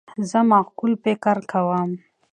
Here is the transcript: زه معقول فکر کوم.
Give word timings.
زه 0.29 0.39
معقول 0.49 0.93
فکر 1.03 1.37
کوم. 1.51 1.91